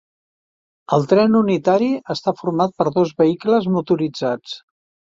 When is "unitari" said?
1.41-1.91